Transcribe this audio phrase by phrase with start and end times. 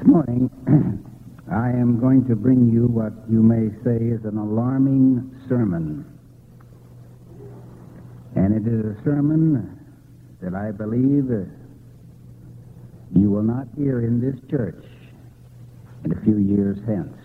[0.00, 0.48] This morning,
[1.52, 6.06] I am going to bring you what you may say is an alarming sermon.
[8.34, 9.78] And it is a sermon
[10.40, 11.28] that I believe
[13.14, 14.82] you will not hear in this church
[16.06, 17.18] in a few years hence.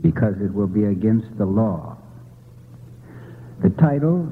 [0.00, 1.98] Because it will be against the law.
[3.62, 4.26] The title,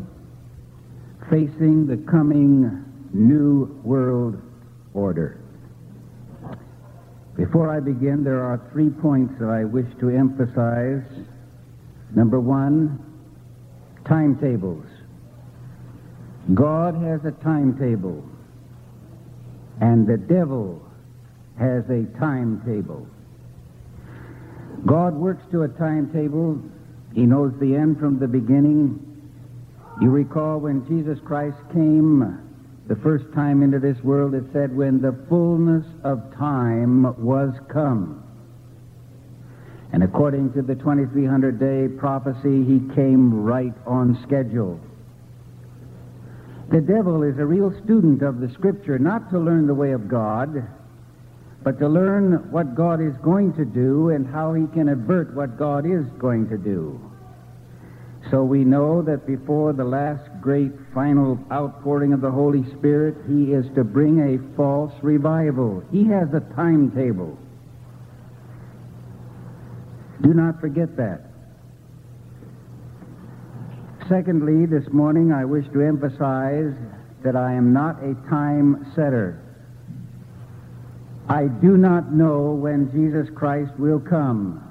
[1.28, 2.82] Facing the Coming
[3.12, 4.40] New World
[4.94, 5.36] Order.
[7.36, 11.04] Before I begin, there are three points that I wish to emphasize.
[12.14, 12.98] Number one,
[14.04, 14.86] timetables.
[16.54, 18.24] God has a timetable,
[19.80, 20.82] and the devil
[21.58, 23.06] has a timetable.
[24.86, 26.60] God works to a timetable.
[27.14, 29.06] He knows the end from the beginning.
[30.00, 32.49] You recall when Jesus Christ came
[32.90, 38.20] the first time into this world, it said, when the fullness of time was come.
[39.92, 44.80] And according to the 2300 day prophecy, he came right on schedule.
[46.72, 50.08] The devil is a real student of the Scripture, not to learn the way of
[50.08, 50.66] God,
[51.62, 55.56] but to learn what God is going to do and how he can avert what
[55.56, 57.00] God is going to do.
[58.32, 63.52] So we know that before the last great final outpouring of the Holy Spirit, he
[63.52, 65.82] is to bring a false revival.
[65.92, 67.38] He has a timetable.
[70.22, 71.22] Do not forget that.
[74.08, 76.74] Secondly, this morning I wish to emphasize
[77.22, 79.40] that I am not a time setter.
[81.28, 84.66] I do not know when Jesus Christ will come.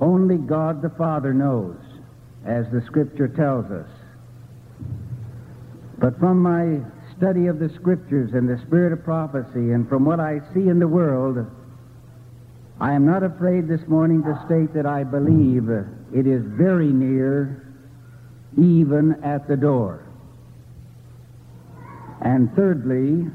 [0.00, 1.76] Only God the Father knows
[2.44, 3.88] as the Scripture tells us.
[5.98, 6.80] But from my
[7.16, 10.78] study of the Scriptures and the spirit of prophecy, and from what I see in
[10.78, 11.46] the world,
[12.78, 17.72] I am not afraid this morning to state that I believe it is very near,
[18.58, 20.06] even at the door.
[22.20, 23.30] And thirdly,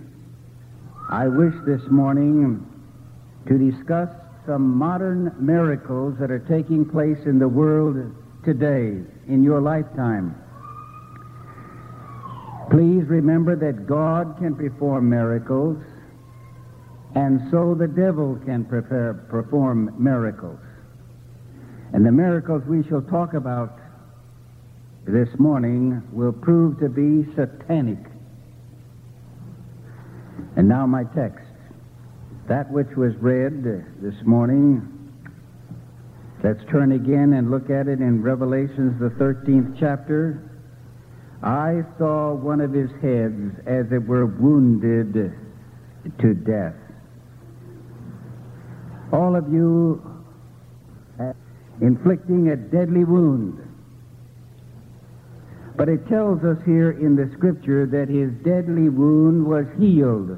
[1.10, 2.66] I wish this morning
[3.48, 4.10] to discuss
[4.46, 10.36] some modern miracles that are taking place in the world today in your lifetime.
[12.72, 15.78] Please remember that God can perform miracles,
[17.14, 20.60] and so the devil can prepare, perform miracles.
[21.94, 23.78] And the miracles we shall talk about
[25.06, 28.00] this morning will prove to be satanic.
[30.56, 31.46] And now my text.
[32.48, 33.64] That which was read
[34.02, 35.02] this morning
[36.44, 40.51] Let's turn again and look at it in Revelations, the 13th chapter.
[41.44, 45.34] I saw one of his heads as it were wounded
[46.20, 46.76] to death.
[49.12, 50.02] All of you
[51.82, 53.58] inflicting a deadly wound.
[55.76, 60.38] But it tells us here in the scripture that his deadly wound was healed.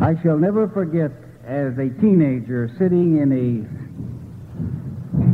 [0.00, 1.12] I shall never forget
[1.46, 3.82] as a teenager sitting in a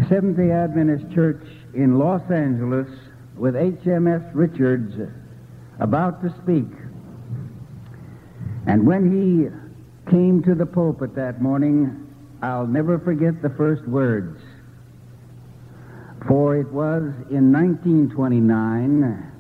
[0.09, 1.43] Seventh day Adventist church
[1.79, 2.89] in Los Angeles
[3.37, 4.93] with HMS Richards
[5.79, 6.67] about to speak.
[8.67, 12.13] And when he came to the pulpit that morning,
[12.43, 14.43] I'll never forget the first words.
[16.27, 19.33] For it was in 1929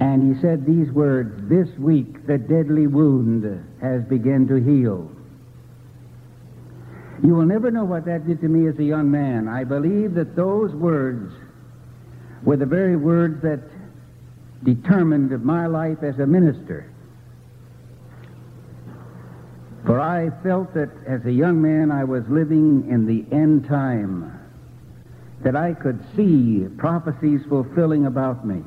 [0.00, 5.10] and he said these words This week the deadly wound has begun to heal.
[7.22, 9.48] You will never know what that did to me as a young man.
[9.48, 11.32] I believe that those words
[12.44, 13.60] were the very words that
[14.64, 16.90] determined my life as a minister.
[19.84, 24.38] For I felt that as a young man I was living in the end time,
[25.40, 28.62] that I could see prophecies fulfilling about me.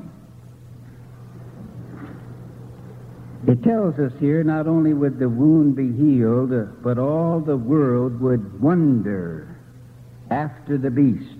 [3.46, 6.52] It tells us here not only would the wound be healed,
[6.82, 9.56] but all the world would wonder
[10.30, 11.38] after the beast.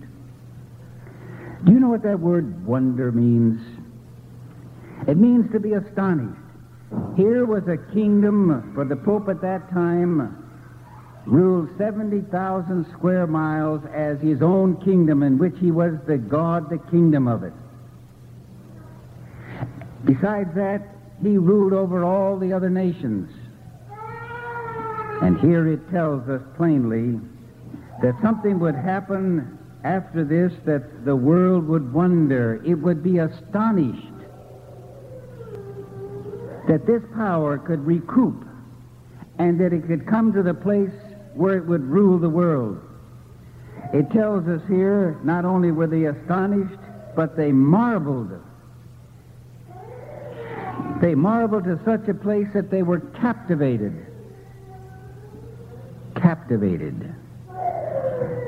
[1.65, 3.61] Do you know what that word wonder means?
[5.07, 6.41] It means to be astonished.
[7.17, 10.39] Here was a kingdom, for the Pope at that time
[11.25, 16.79] ruled 70,000 square miles as his own kingdom, in which he was the God, the
[16.91, 17.53] kingdom of it.
[20.05, 20.83] Besides that,
[21.23, 23.31] he ruled over all the other nations.
[25.23, 27.21] And here it tells us plainly
[28.03, 32.61] that something would happen after this that the world would wonder.
[32.65, 34.13] It would be astonished.
[36.69, 38.45] that this power could recoup
[39.39, 40.93] and that it could come to the place
[41.35, 42.81] where it would rule the world.
[43.93, 46.79] It tells us here not only were they astonished,
[47.17, 48.31] but they marveled.
[51.01, 54.07] They marveled to such a place that they were captivated.
[56.15, 57.15] Captivated.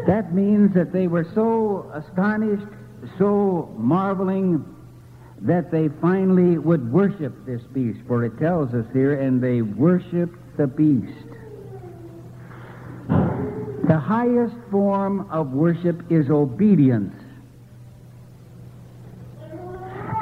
[0.07, 2.67] That means that they were so astonished,
[3.19, 4.65] so marveling,
[5.41, 8.01] that they finally would worship this beast.
[8.07, 11.27] For it tells us here, and they worshiped the beast.
[13.89, 17.15] The highest form of worship is obedience.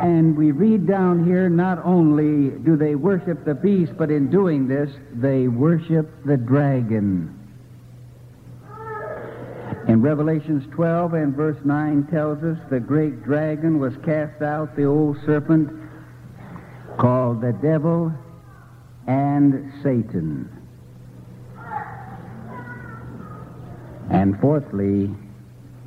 [0.02, 4.66] And we read down here not only do they worship the beast, but in doing
[4.66, 7.38] this, they worship the dragon.
[9.86, 14.86] In Revelations 12 and verse 9 tells us the great dragon was cast out, the
[14.86, 15.70] old serpent
[16.98, 18.12] called the devil
[19.06, 20.50] and Satan.
[24.10, 25.14] And fourthly,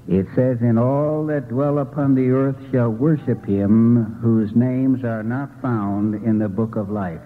[0.07, 5.24] it says, And all that dwell upon the earth shall worship him whose names are
[5.24, 7.22] not found in the book of life.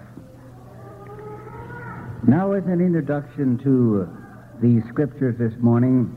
[2.27, 4.09] Now, as an introduction to
[4.61, 6.15] these scriptures this morning,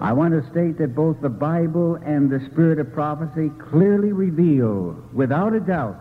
[0.00, 4.96] I want to state that both the Bible and the Spirit of prophecy clearly reveal,
[5.12, 5.98] without a doubt,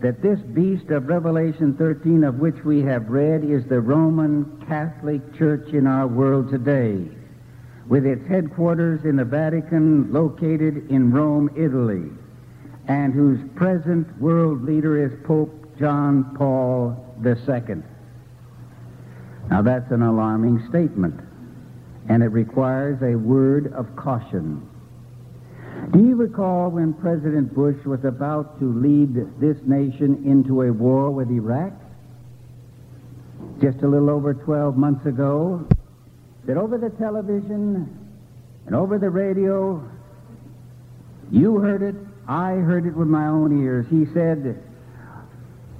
[0.00, 5.34] that this beast of Revelation 13, of which we have read, is the Roman Catholic
[5.38, 7.08] Church in our world today,
[7.88, 12.10] with its headquarters in the Vatican located in Rome, Italy,
[12.88, 17.82] and whose present world leader is Pope John Paul II.
[19.50, 21.20] Now, that's an alarming statement,
[22.08, 24.68] and it requires a word of caution.
[25.92, 31.10] Do you recall when President Bush was about to lead this nation into a war
[31.10, 31.72] with Iraq?
[33.60, 35.66] Just a little over 12 months ago,
[36.46, 37.88] that over the television
[38.66, 39.82] and over the radio,
[41.30, 41.94] you heard it,
[42.28, 43.86] I heard it with my own ears.
[43.90, 44.62] He said,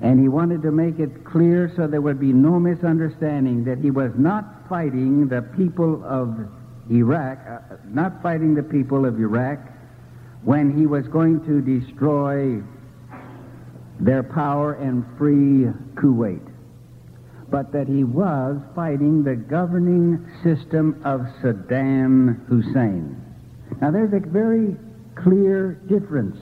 [0.02, 3.90] and he wanted to make it clear so there would be no misunderstanding that he
[3.90, 6.36] was not fighting the people of
[6.90, 9.58] Iraq, uh, not fighting the people of Iraq
[10.42, 12.62] when he was going to destroy
[13.98, 16.46] their power and free Kuwait,
[17.50, 23.22] but that he was fighting the governing system of Saddam Hussein.
[23.80, 24.76] Now, there's a very
[25.14, 26.38] clear difference.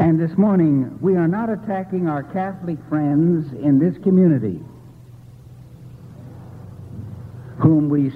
[0.00, 4.60] And this morning, we are not attacking our Catholic friends in this community
[7.58, 8.12] whom we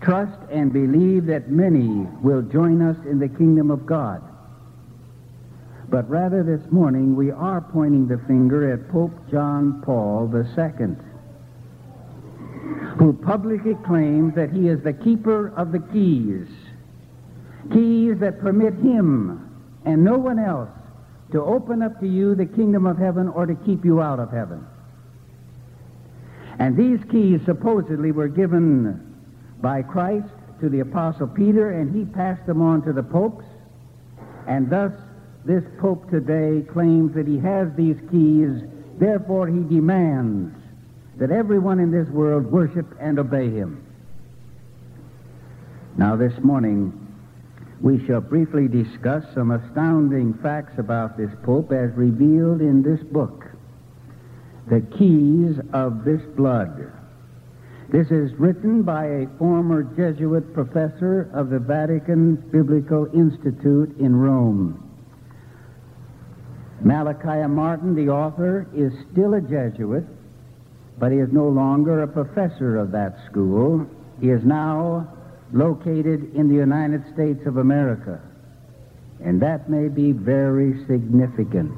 [0.00, 4.22] trust and believe that many will join us in the kingdom of God.
[5.92, 10.96] But rather this morning we are pointing the finger at Pope John Paul II,
[12.96, 16.48] who publicly claims that he is the keeper of the keys,
[17.74, 19.50] keys that permit him
[19.84, 20.70] and no one else
[21.32, 24.30] to open up to you the kingdom of heaven or to keep you out of
[24.30, 24.66] heaven.
[26.58, 29.14] And these keys supposedly were given
[29.60, 33.44] by Christ to the Apostle Peter, and he passed them on to the popes.
[34.46, 34.92] And thus,
[35.44, 38.62] this pope today claims that he has these keys,
[38.98, 40.54] therefore, he demands
[41.16, 43.84] that everyone in this world worship and obey him.
[45.96, 46.98] Now, this morning,
[47.80, 53.44] we shall briefly discuss some astounding facts about this pope as revealed in this book,
[54.68, 56.92] The Keys of This Blood.
[57.88, 64.81] This is written by a former Jesuit professor of the Vatican Biblical Institute in Rome.
[66.84, 70.04] Malachi Martin, the author, is still a Jesuit,
[70.98, 73.86] but he is no longer a professor of that school.
[74.20, 75.08] He is now
[75.52, 78.20] located in the United States of America,
[79.22, 81.76] and that may be very significant.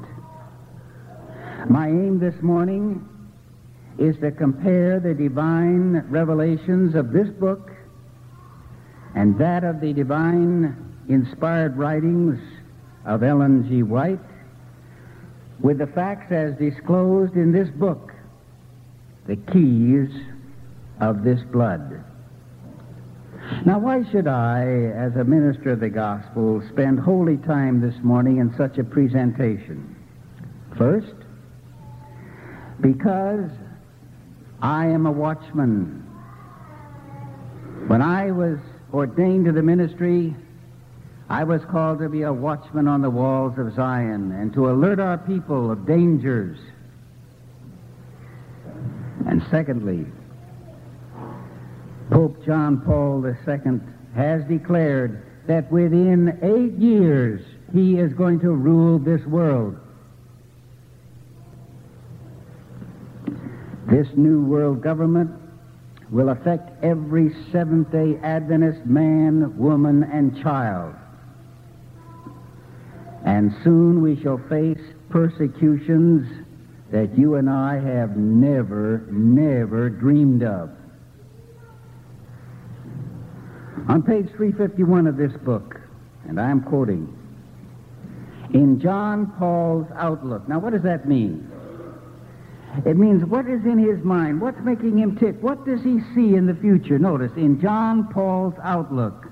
[1.69, 3.07] My aim this morning
[3.97, 7.71] is to compare the divine revelations of this book
[9.15, 10.75] and that of the divine
[11.07, 12.39] inspired writings
[13.05, 13.83] of Ellen G.
[13.83, 14.19] White
[15.59, 18.13] with the facts as disclosed in this book,
[19.27, 20.09] the keys
[20.99, 22.03] of this blood.
[23.65, 24.63] Now, why should I,
[24.95, 29.95] as a minister of the gospel, spend holy time this morning in such a presentation?
[30.77, 31.13] First,
[32.81, 33.49] because
[34.61, 36.01] I am a watchman.
[37.87, 38.57] When I was
[38.93, 40.35] ordained to the ministry,
[41.29, 44.99] I was called to be a watchman on the walls of Zion and to alert
[44.99, 46.59] our people of dangers.
[49.25, 50.05] And secondly,
[52.11, 53.79] Pope John Paul II
[54.13, 57.41] has declared that within eight years
[57.73, 59.79] he is going to rule this world.
[63.87, 65.31] This new world government
[66.11, 70.93] will affect every Seventh day Adventist man, woman, and child.
[73.25, 76.45] And soon we shall face persecutions
[76.91, 80.69] that you and I have never, never dreamed of.
[83.87, 85.81] On page 351 of this book,
[86.27, 87.11] and I'm quoting,
[88.53, 90.47] in John Paul's outlook.
[90.47, 91.51] Now, what does that mean?
[92.85, 94.39] It means what is in his mind?
[94.39, 95.41] What's making him tick?
[95.41, 96.99] What does he see in the future?
[96.99, 99.27] Notice, in John Paul's outlook,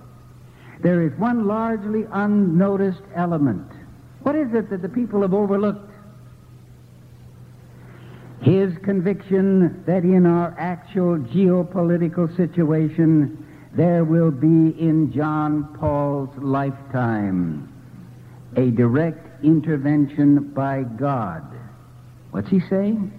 [0.81, 3.72] there is one largely unnoticed element.
[4.23, 5.91] What is it that the people have overlooked?
[8.41, 17.69] His conviction that in our actual geopolitical situation, there will be in John Paul's lifetime
[18.55, 21.43] a direct intervention by God.
[22.31, 23.11] What's he saying?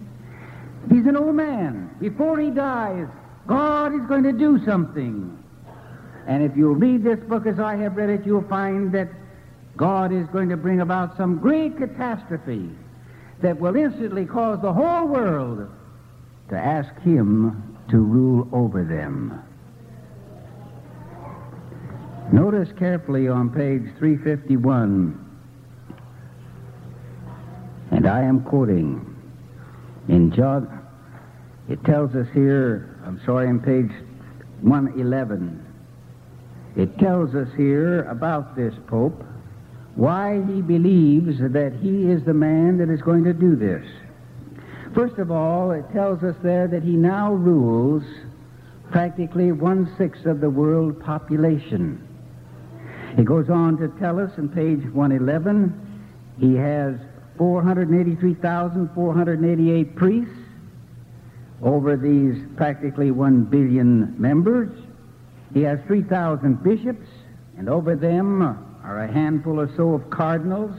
[0.91, 1.91] He's an old man.
[2.01, 3.07] Before he dies,
[3.47, 5.43] God is going to do something.
[6.27, 9.09] And if you read this book as I have read it, you'll find that
[9.77, 12.71] God is going to bring about some great catastrophe
[13.41, 15.69] that will instantly cause the whole world
[16.51, 19.43] to ask Him to rule over them.
[22.33, 25.21] Notice carefully on page 351,
[27.91, 29.15] and I am quoting
[30.09, 30.87] in John,
[31.69, 33.91] it tells us here, I'm sorry, on page
[34.61, 35.65] 111,
[36.77, 39.23] it tells us here about this Pope
[39.97, 43.87] why he believes that he is the man that is going to do this.
[44.95, 48.03] First of all, it tells us there that he now rules
[48.91, 52.07] practically one sixth of the world population.
[53.17, 55.85] He goes on to tell us in page 111
[56.39, 56.97] he has
[57.39, 60.35] 483,488 priests
[61.63, 64.71] over these practically 1 billion members.
[65.53, 67.09] He has 3,000 bishops,
[67.57, 70.79] and over them are a handful or so of cardinals,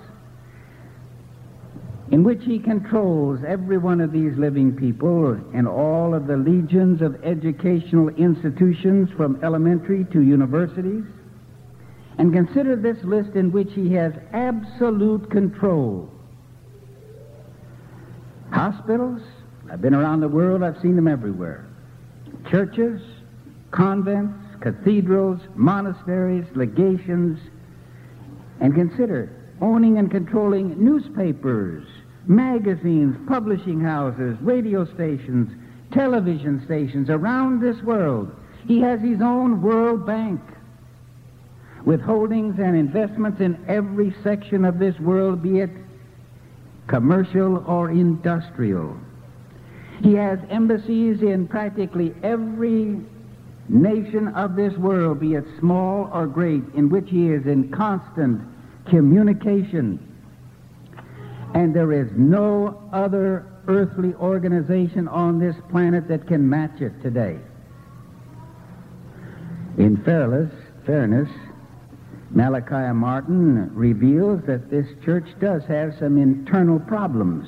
[2.11, 7.01] in which he controls every one of these living people and all of the legions
[7.01, 11.03] of educational institutions from elementary to universities.
[12.17, 16.09] And consider this list in which he has absolute control
[18.55, 19.21] Hospitals,
[19.69, 21.65] I've been around the world, I've seen them everywhere.
[22.49, 23.01] Churches,
[23.71, 27.37] convents, cathedrals, monasteries, legations,
[28.59, 29.29] and consider
[29.61, 31.85] owning and controlling newspapers,
[32.27, 35.49] magazines, publishing houses, radio stations,
[35.91, 38.33] television stations around this world.
[38.67, 40.41] He has his own World Bank
[41.85, 45.69] with holdings and investments in every section of this world, be it
[46.87, 48.97] commercial or industrial.
[50.01, 53.01] He has embassies in practically every
[53.67, 58.41] nation of this world, be it small or great, in which he is in constant
[58.85, 59.99] communication.
[61.53, 67.39] And there is no other earthly organization on this planet that can match it today.
[69.77, 70.51] In fairness,
[70.85, 71.29] fairness,
[72.31, 77.47] Malachi Martin reveals that this church does have some internal problems,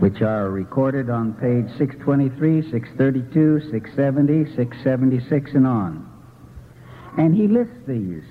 [0.00, 6.08] which are recorded on page 623, 632, 670, 676, and on.
[7.16, 8.22] And he lists these.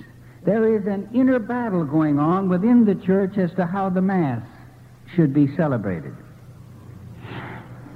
[0.45, 4.43] There is an inner battle going on within the church as to how the Mass
[5.13, 6.15] should be celebrated.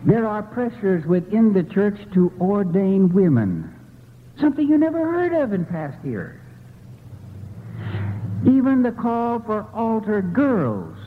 [0.05, 3.73] There are pressures within the church to ordain women,
[4.39, 6.39] something you never heard of in past years.
[8.45, 10.97] Even the call for altar girls.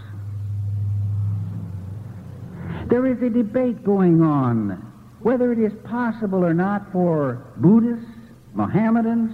[2.94, 4.80] There is a debate going on
[5.18, 8.06] whether it is possible or not for Buddhists,
[8.52, 9.32] Mohammedans,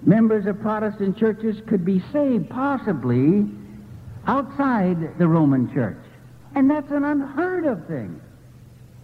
[0.00, 3.44] members of Protestant churches could be saved possibly
[4.26, 6.02] outside the Roman Church.
[6.54, 8.18] And that's an unheard of thing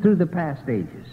[0.00, 1.06] through the past ages.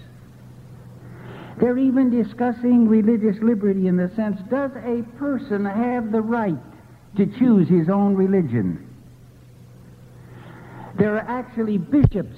[1.60, 6.56] They're even discussing religious liberty in the sense does a person have the right
[7.18, 8.89] to choose his own religion?
[11.00, 12.38] There are actually bishops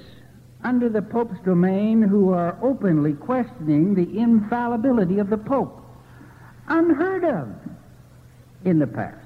[0.64, 5.84] under the Pope's domain who are openly questioning the infallibility of the Pope.
[6.68, 7.50] Unheard of.
[8.64, 9.18] in the past.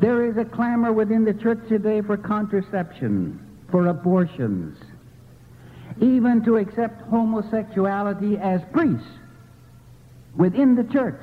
[0.00, 3.38] There is a clamor within the church today for contraception,
[3.70, 4.76] for abortions,
[6.00, 9.06] even to accept homosexuality as priests
[10.34, 11.20] within the church.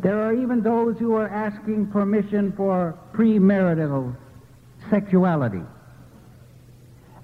[0.00, 4.14] There are even those who are asking permission for premarital
[4.90, 5.62] sexuality.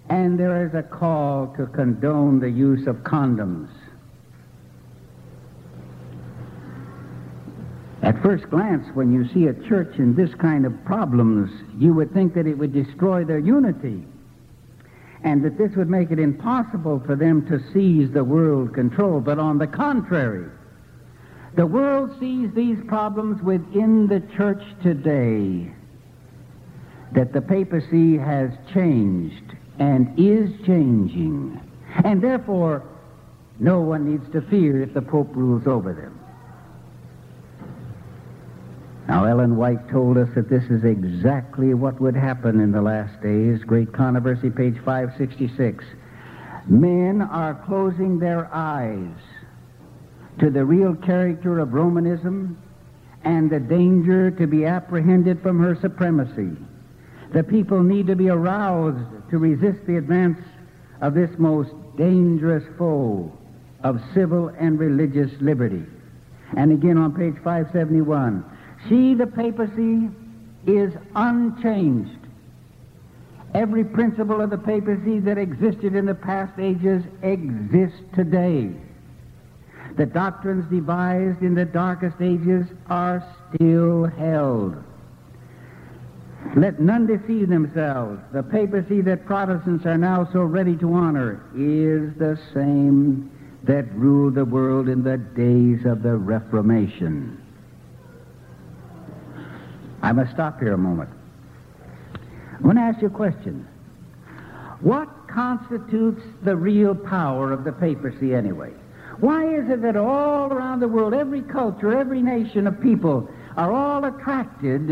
[0.09, 3.71] And there is a call to condone the use of condoms.
[8.02, 12.12] At first glance, when you see a church in this kind of problems, you would
[12.12, 14.04] think that it would destroy their unity
[15.23, 19.21] and that this would make it impossible for them to seize the world control.
[19.21, 20.50] But on the contrary,
[21.57, 25.73] the world sees these problems within the church today
[27.13, 31.61] that the papacy has changed and is changing.
[32.05, 32.83] And therefore,
[33.61, 36.19] no one needs to fear if the Pope rules over them.
[39.07, 43.21] Now, Ellen White told us that this is exactly what would happen in the last
[43.23, 43.63] days.
[43.63, 45.85] Great Controversy, page 566.
[46.67, 49.15] Men are closing their eyes
[50.41, 52.59] to the real character of Romanism
[53.25, 56.57] and the danger to be apprehended from her supremacy.
[57.33, 60.38] The people need to be aroused to resist the advance
[61.00, 63.33] of this most dangerous foe
[63.83, 65.85] of civil and religious liberty.
[66.57, 68.45] And again on page 571,
[68.88, 70.11] she, the papacy,
[70.67, 72.19] is unchanged.
[73.55, 78.73] Every principle of the papacy that existed in the past ages exists today.
[79.97, 83.25] The doctrines devised in the darkest ages are
[83.55, 84.83] still held.
[86.57, 88.21] Let none deceive themselves.
[88.33, 93.31] The papacy that Protestants are now so ready to honor is the same
[93.63, 97.41] that ruled the world in the days of the Reformation.
[100.03, 101.09] I must stop here a moment.
[102.14, 103.66] I want to ask you a question.
[104.81, 108.73] What constitutes the real power of the papacy anyway?
[109.20, 113.72] Why is it that all around the world, every culture, every nation of people are
[113.72, 114.88] all attracted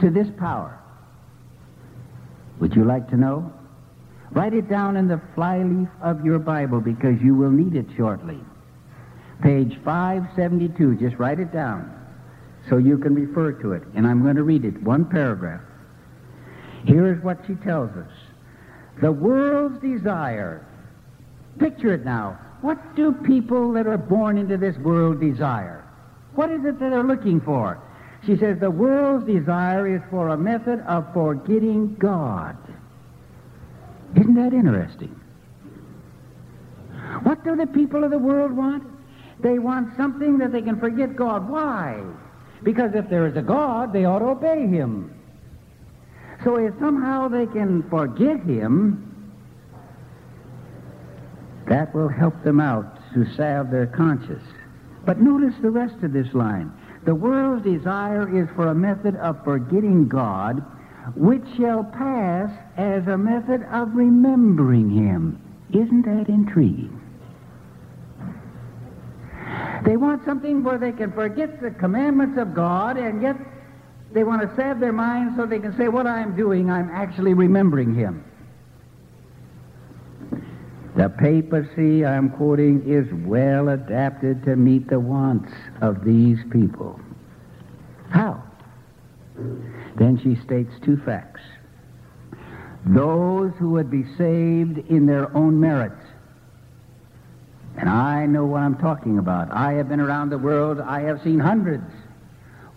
[0.00, 0.78] to this power?
[2.60, 3.52] Would you like to know?
[4.32, 8.38] Write it down in the flyleaf of your Bible because you will need it shortly.
[9.42, 11.96] Page 572, just write it down
[12.68, 13.82] so you can refer to it.
[13.94, 15.62] And I'm going to read it, one paragraph.
[16.84, 18.12] Here is what she tells us.
[19.00, 20.64] The world's desire.
[21.58, 22.38] Picture it now.
[22.60, 25.84] What do people that are born into this world desire?
[26.34, 27.80] What is it that they're looking for?
[28.26, 32.56] She says the world's desire is for a method of forgetting God.
[34.14, 35.18] Isn't that interesting?
[37.22, 38.84] What do the people of the world want?
[39.40, 41.48] They want something that they can forget God.
[41.48, 42.02] Why?
[42.62, 45.14] Because if there is a God, they ought to obey him.
[46.44, 49.09] So if somehow they can forget him,
[51.70, 54.42] that will help them out to salve their conscience.
[55.06, 56.72] But notice the rest of this line.
[57.04, 60.64] The world's desire is for a method of forgetting God,
[61.14, 65.40] which shall pass as a method of remembering him.
[65.72, 67.00] Isn't that intriguing?
[69.84, 73.36] They want something where they can forget the commandments of God and yet
[74.12, 77.32] they want to salve their minds so they can say, What I'm doing, I'm actually
[77.32, 78.24] remembering Him.
[80.96, 87.00] The papacy I'm quoting is well adapted to meet the wants of these people.
[88.10, 88.42] How?
[89.96, 91.40] Then she states two facts.
[92.86, 96.02] Those who would be saved in their own merits
[97.76, 99.50] and I know what I'm talking about.
[99.50, 100.80] I have been around the world.
[100.80, 101.90] I have seen hundreds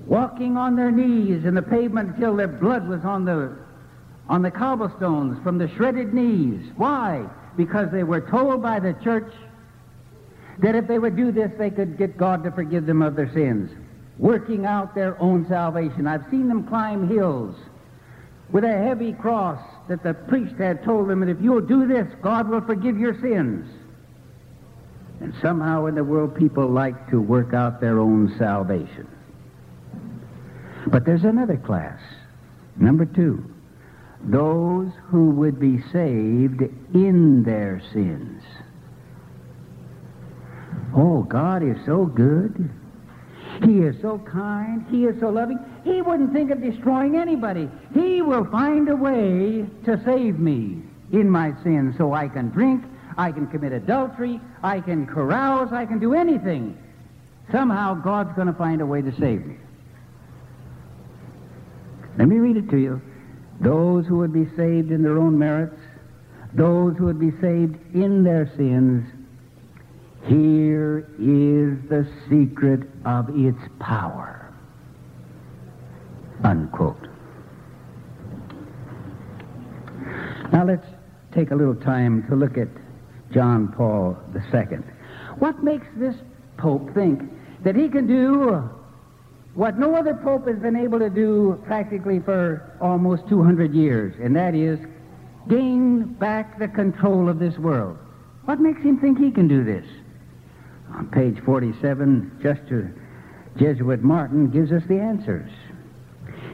[0.05, 3.53] walking on their knees in the pavement until their blood was on the,
[4.29, 6.71] on the cobblestones from the shredded knees.
[6.75, 7.25] Why?
[7.55, 9.31] Because they were told by the church
[10.59, 13.31] that if they would do this, they could get God to forgive them of their
[13.33, 13.71] sins,
[14.17, 16.07] working out their own salvation.
[16.07, 17.55] I've seen them climb hills
[18.51, 22.07] with a heavy cross that the priest had told them that if you'll do this,
[22.21, 23.67] God will forgive your sins.
[25.19, 29.07] And somehow in the world, people like to work out their own salvation.
[30.87, 31.99] But there's another class.
[32.75, 33.52] Number two.
[34.23, 36.61] Those who would be saved
[36.93, 38.43] in their sins.
[40.95, 42.69] Oh, God is so good.
[43.65, 44.85] He is so kind.
[44.89, 45.59] He is so loving.
[45.83, 47.69] He wouldn't think of destroying anybody.
[47.93, 50.81] He will find a way to save me
[51.11, 52.83] in my sins so I can drink
[53.17, 54.39] I can commit adultery.
[54.61, 55.71] I can carouse.
[55.71, 56.77] I can do anything.
[57.51, 59.57] Somehow God's going to find a way to save me.
[62.17, 63.01] Let me read it to you.
[63.61, 65.79] Those who would be saved in their own merits,
[66.53, 69.05] those who would be saved in their sins,
[70.25, 74.51] here is the secret of its power.
[76.43, 77.07] Unquote.
[80.51, 80.87] Now let's
[81.33, 82.67] take a little time to look at
[83.31, 84.79] John Paul II.
[85.39, 86.15] What makes this
[86.57, 87.21] Pope think
[87.63, 88.69] that he can do
[89.55, 94.35] what no other Pope has been able to do practically for almost 200 years, and
[94.35, 94.79] that is
[95.47, 97.97] gain back the control of this world?
[98.45, 99.85] What makes him think he can do this?
[100.95, 102.91] On page 47, Justice
[103.57, 105.51] Jesuit Martin gives us the answers.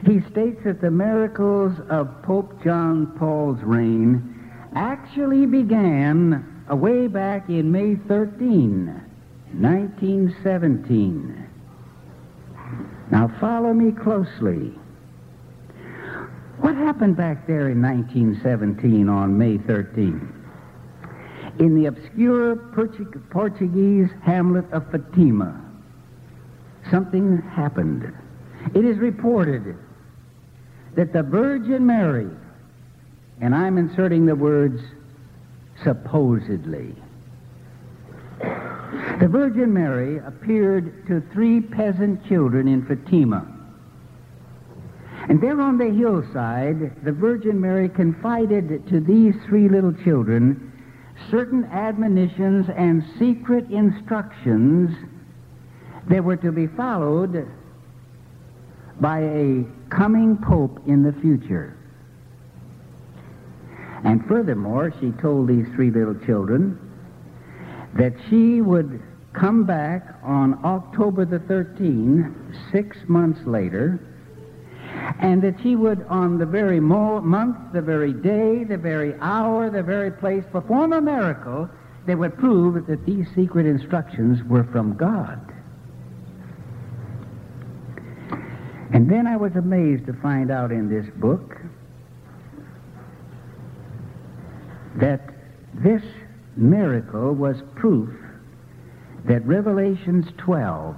[0.06, 4.36] He states that the miracles of Pope John Paul's reign
[4.74, 8.86] actually began way back in May 13,
[9.52, 11.49] 1917.
[13.10, 14.72] Now follow me closely.
[16.58, 20.34] What happened back there in 1917 on May 13?
[21.58, 25.60] In the obscure Portuguese hamlet of Fatima,
[26.90, 28.12] something happened.
[28.74, 29.76] It is reported
[30.94, 32.30] that the Virgin Mary,
[33.40, 34.82] and I'm inserting the words
[35.82, 36.94] supposedly,
[39.20, 43.46] the Virgin Mary appeared to three peasant children in Fatima.
[45.28, 50.72] And there on the hillside, the Virgin Mary confided to these three little children
[51.30, 54.96] certain admonitions and secret instructions
[56.08, 57.46] that were to be followed
[59.00, 61.76] by a coming pope in the future.
[64.02, 66.89] And furthermore, she told these three little children
[67.94, 72.34] that she would come back on October the 13th,
[72.72, 74.00] six months later,
[75.20, 79.70] and that she would, on the very mo- month, the very day, the very hour,
[79.70, 81.68] the very place, perform a miracle
[82.06, 85.40] that would prove that these secret instructions were from God.
[88.92, 91.56] And then I was amazed to find out in this book
[94.96, 95.20] that
[95.74, 96.02] this
[96.60, 98.10] miracle was proof
[99.24, 100.96] that Revelations 12,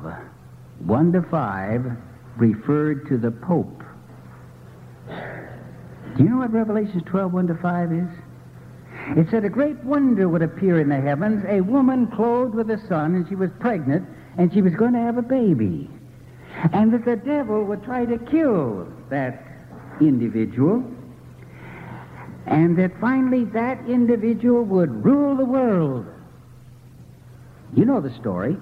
[0.85, 1.93] 1 to 5,
[2.37, 3.83] referred to the Pope.
[6.17, 8.09] Do you know what Revelations 12, 1 to 5 is?
[9.17, 12.79] It said a great wonder would appear in the heavens, a woman clothed with the
[12.89, 15.89] sun, and she was pregnant, and she was going to have a baby
[16.73, 19.45] and that the devil would try to kill that
[20.01, 20.85] individual,
[22.47, 26.07] and that finally that individual would rule the world.
[27.75, 28.57] You know the story.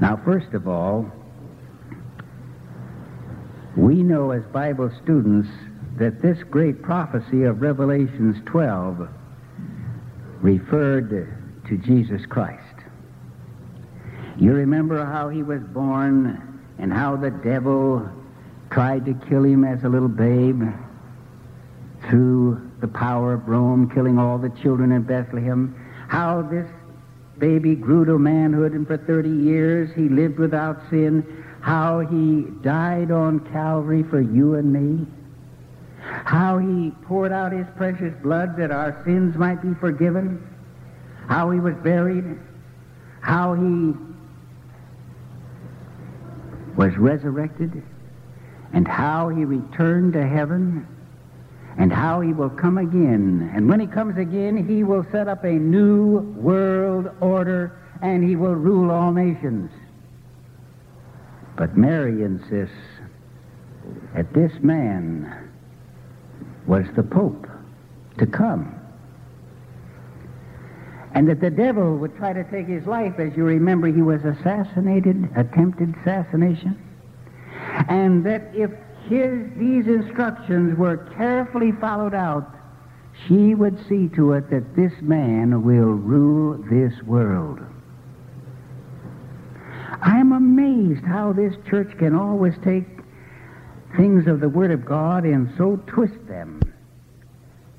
[0.00, 1.10] Now, first of all,
[3.76, 5.48] we know as Bible students
[5.96, 9.08] that this great prophecy of Revelations 12
[10.40, 11.10] referred
[11.68, 12.62] to Jesus Christ.
[14.38, 18.08] You remember how he was born and how the devil
[18.70, 20.62] tried to kill him as a little babe
[22.08, 25.74] through the power of Rome, killing all the children in Bethlehem.
[26.08, 26.66] How this
[27.38, 31.44] baby grew to manhood and for 30 years he lived without sin.
[31.60, 35.06] How he died on Calvary for you and me.
[36.00, 40.42] How he poured out his precious blood that our sins might be forgiven.
[41.26, 42.38] How he was buried.
[43.20, 43.94] How he
[46.78, 47.82] was resurrected,
[48.72, 50.86] and how he returned to heaven,
[51.78, 53.50] and how he will come again.
[53.54, 58.34] And when he comes again, he will set up a new world order, and he
[58.34, 59.70] will rule all nations.
[61.56, 62.74] But Mary insists
[64.14, 65.50] that this man
[66.66, 67.46] was the Pope
[68.18, 68.74] to come.
[71.14, 73.18] And that the devil would try to take his life.
[73.18, 76.78] As you remember, he was assassinated, attempted assassination.
[77.88, 78.70] And that if
[79.08, 82.54] his, these instructions were carefully followed out,
[83.26, 87.60] she would see to it that this man will rule this world.
[90.00, 92.84] I am amazed how this church can always take
[93.96, 96.60] things of the Word of God and so twist them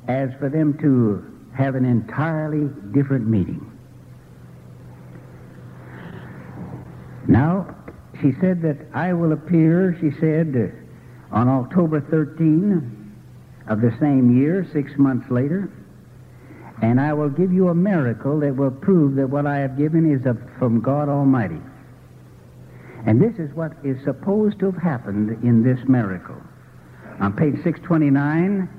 [0.08, 1.24] as for them to
[1.56, 3.72] have an entirely different meaning.
[7.28, 7.76] Now,
[8.20, 10.79] she said that I will appear, she said,
[11.32, 13.13] on October 13
[13.68, 15.72] of the same year, six months later,
[16.82, 20.10] and I will give you a miracle that will prove that what I have given
[20.12, 20.24] is
[20.58, 21.60] from God Almighty.
[23.06, 26.38] And this is what is supposed to have happened in this miracle.
[27.20, 28.70] On page 629,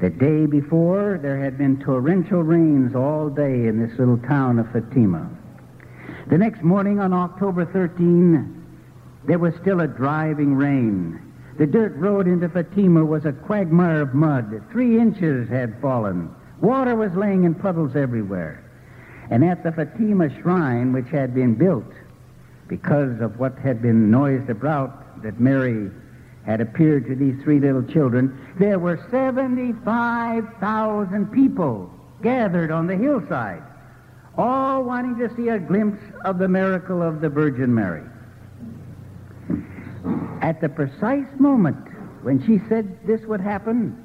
[0.00, 4.70] the day before, there had been torrential rains all day in this little town of
[4.72, 5.30] Fatima.
[6.28, 8.64] The next morning, on October 13,
[9.26, 11.31] there was still a driving rain.
[11.58, 14.62] The dirt road into Fatima was a quagmire of mud.
[14.70, 16.30] Three inches had fallen.
[16.60, 18.64] Water was laying in puddles everywhere.
[19.30, 21.92] And at the Fatima shrine, which had been built
[22.68, 25.90] because of what had been noised about that Mary
[26.44, 31.90] had appeared to these three little children, there were 75,000 people
[32.22, 33.62] gathered on the hillside,
[34.38, 38.04] all wanting to see a glimpse of the miracle of the Virgin Mary.
[40.42, 41.76] At the precise moment
[42.22, 43.96] when she said this would happen,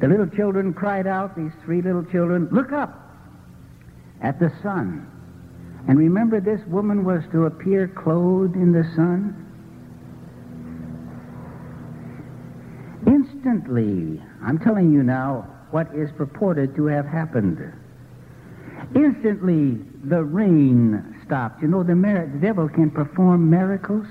[0.00, 2.98] the little children cried out, these three little children, look up
[4.20, 5.08] at the sun.
[5.88, 9.38] And remember, this woman was to appear clothed in the sun.
[13.06, 17.72] Instantly, I'm telling you now what is purported to have happened.
[18.94, 21.62] Instantly, the rain stopped.
[21.62, 24.06] You know, the, the devil can perform miracles.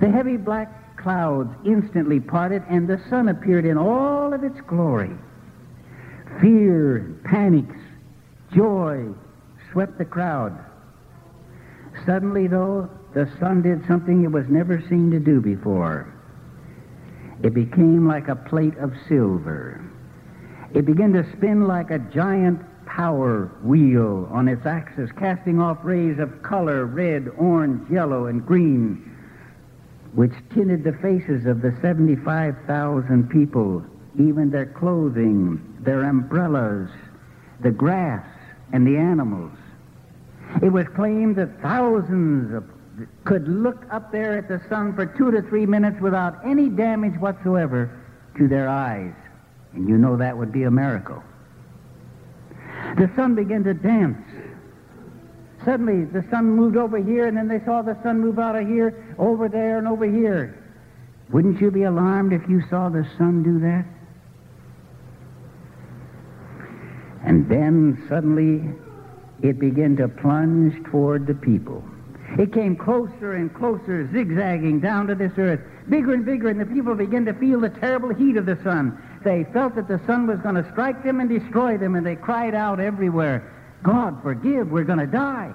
[0.00, 5.10] The heavy black clouds instantly parted, and the sun appeared in all of its glory.
[6.40, 7.76] Fear, and panics,
[8.54, 9.06] joy
[9.72, 10.56] swept the crowd.
[12.06, 16.12] Suddenly, though, the sun did something it was never seen to do before.
[17.42, 19.84] It became like a plate of silver.
[20.74, 26.18] It began to spin like a giant power wheel on its axis, casting off rays
[26.18, 29.14] of color red, orange, yellow, and green
[30.14, 33.84] which tinted the faces of the 75,000 people,
[34.18, 36.88] even their clothing, their umbrellas,
[37.60, 38.26] the grass,
[38.72, 39.52] and the animals.
[40.62, 42.64] It was claimed that thousands of,
[43.24, 47.18] could look up there at the sun for two to three minutes without any damage
[47.20, 47.90] whatsoever
[48.36, 49.14] to their eyes.
[49.74, 51.22] And you know that would be a miracle.
[52.96, 54.18] The sun began to dance
[55.68, 58.66] Suddenly, the sun moved over here, and then they saw the sun move out of
[58.66, 60.64] here, over there, and over here.
[61.28, 63.84] Wouldn't you be alarmed if you saw the sun do that?
[67.22, 68.70] And then suddenly
[69.42, 71.84] it began to plunge toward the people.
[72.38, 76.64] It came closer and closer, zigzagging down to this earth, bigger and bigger, and the
[76.64, 78.96] people began to feel the terrible heat of the sun.
[79.22, 82.16] They felt that the sun was going to strike them and destroy them, and they
[82.16, 83.52] cried out everywhere,
[83.82, 85.52] God, forgive, we're going to die.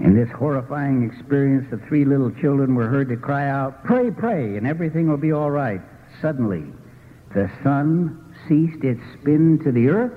[0.00, 4.56] In this horrifying experience, the three little children were heard to cry out, Pray, pray,
[4.56, 5.80] and everything will be all right.
[6.20, 6.64] Suddenly,
[7.34, 10.12] the sun ceased its spin to the earth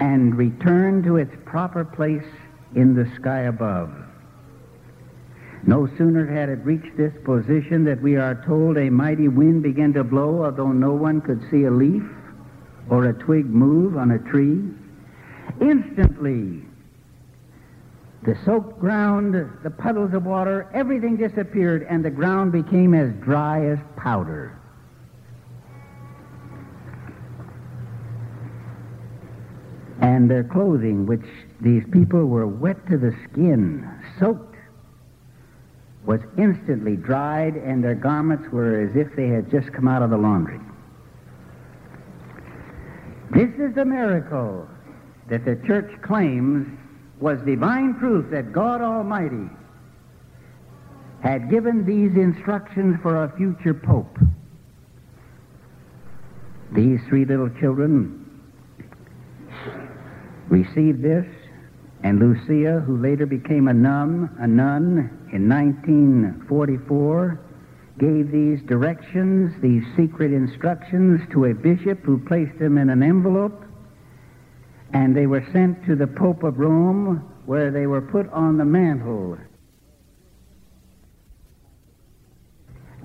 [0.00, 2.24] and returned to its proper place
[2.74, 3.90] in the sky above.
[5.66, 9.92] No sooner had it reached this position that we are told a mighty wind began
[9.94, 12.04] to blow, although no one could see a leaf
[12.90, 14.62] or a twig move on a tree,
[15.60, 16.62] instantly
[18.22, 23.64] the soaked ground, the puddles of water, everything disappeared, and the ground became as dry
[23.64, 24.58] as powder.
[30.00, 31.24] And their clothing, which
[31.60, 34.56] these people were wet to the skin, soaked,
[36.04, 40.10] was instantly dried, and their garments were as if they had just come out of
[40.10, 40.60] the laundry.
[43.30, 44.66] This is the miracle
[45.28, 46.66] that the church claims
[47.20, 49.50] was divine proof that God Almighty
[51.20, 54.18] had given these instructions for a future pope.
[56.72, 58.24] These three little children
[60.48, 61.26] received this,
[62.02, 67.40] and Lucia, who later became a nun, a nun in 1944,
[67.98, 73.64] gave these directions, these secret instructions to a bishop who placed them in an envelope,
[74.92, 78.64] and they were sent to the Pope of Rome, where they were put on the
[78.64, 79.38] mantle.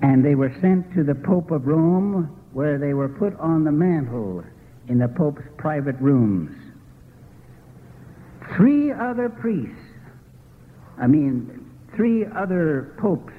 [0.00, 3.72] And they were sent to the Pope of Rome, where they were put on the
[3.72, 4.44] mantle
[4.88, 6.56] in the Pope's private rooms.
[8.56, 9.74] Three other priests,
[11.00, 13.33] I mean, three other popes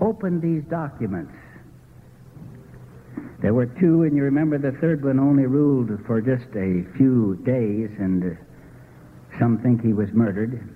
[0.00, 1.32] opened these documents.
[3.40, 7.36] There were two, and you remember the third one only ruled for just a few
[7.44, 10.68] days, and uh, some think he was murdered.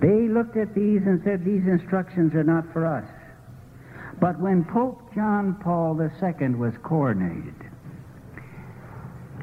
[0.00, 3.08] They looked at these and said, These instructions are not for us.
[4.20, 7.54] But when Pope John Paul II was coronated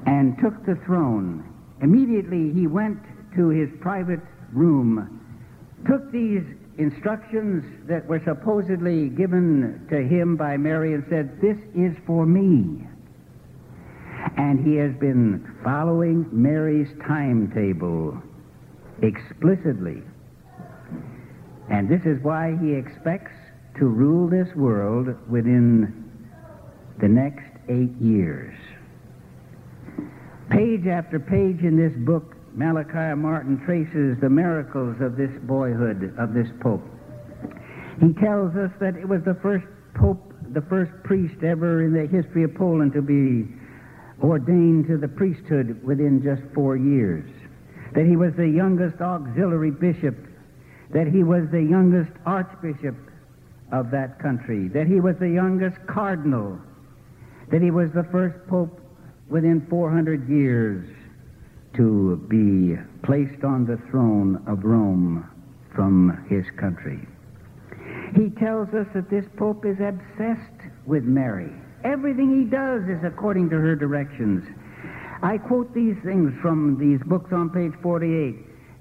[0.05, 1.43] and took the throne,
[1.81, 2.99] immediately he went
[3.35, 5.21] to his private room,
[5.87, 6.43] took these
[6.77, 12.87] instructions that were supposedly given to him by Mary and said, This is for me.
[14.37, 18.21] And he has been following Mary's timetable
[19.01, 20.01] explicitly.
[21.69, 23.31] And this is why he expects
[23.77, 26.11] to rule this world within
[26.99, 28.55] the next eight years.
[30.49, 36.33] Page after page in this book, Malachi Martin traces the miracles of this boyhood of
[36.35, 36.83] this pope.
[37.99, 42.05] He tells us that it was the first pope, the first priest ever in the
[42.05, 43.47] history of Poland to be
[44.21, 47.27] ordained to the priesthood within just four years.
[47.95, 50.15] That he was the youngest auxiliary bishop.
[50.91, 52.95] That he was the youngest archbishop
[53.71, 54.67] of that country.
[54.67, 56.59] That he was the youngest cardinal.
[57.49, 58.79] That he was the first pope
[59.27, 60.87] within 400 years
[61.75, 65.29] to be placed on the throne of Rome
[65.75, 66.99] from his country.
[68.15, 71.51] He tells us that this pope is obsessed with Mary.
[71.83, 74.43] Everything he does is according to her directions.
[75.21, 78.35] I quote these things from these books on page 48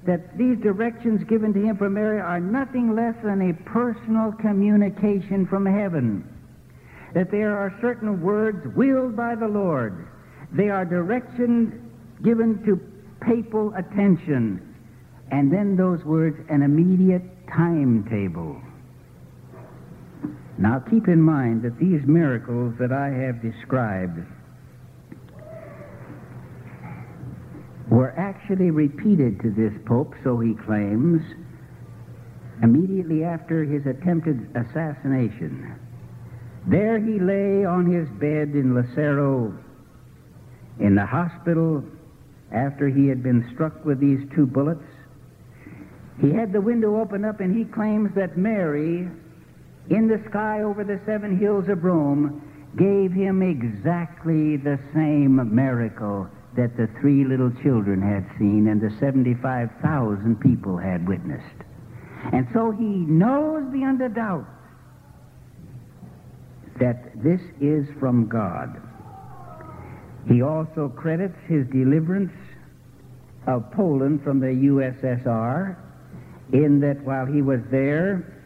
[0.04, 5.46] that these directions given to him from Mary are nothing less than a personal communication
[5.46, 6.28] from heaven.
[7.14, 10.08] That there are certain words willed by the Lord.
[10.52, 11.72] They are directions
[12.22, 12.80] given to
[13.20, 14.74] papal attention.
[15.30, 18.60] And then those words, an immediate timetable.
[20.58, 24.18] Now keep in mind that these miracles that I have described
[27.88, 31.20] were actually repeated to this Pope, so he claims,
[32.62, 35.74] immediately after his attempted assassination.
[36.66, 39.56] There he lay on his bed in Lacero
[40.78, 41.84] in the hospital
[42.52, 44.84] after he had been struck with these two bullets.
[46.20, 49.08] He had the window open up and he claims that Mary
[49.90, 52.42] in the sky over the seven hills of Rome
[52.76, 58.94] gave him exactly the same miracle that the three little children had seen and the
[59.00, 61.44] 75,000 people had witnessed.
[62.32, 64.46] And so he knows beyond a doubt
[66.78, 68.80] that this is from God.
[70.28, 72.32] He also credits his deliverance
[73.46, 75.76] of Poland from the USSR
[76.52, 78.40] in that while he was there,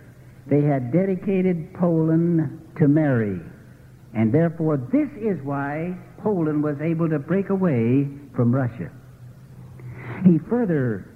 [0.47, 3.41] they had dedicated Poland to Mary.
[4.15, 8.91] And therefore, this is why Poland was able to break away from Russia.
[10.25, 11.11] He further